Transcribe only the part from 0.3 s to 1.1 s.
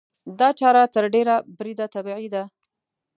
دا چاره تر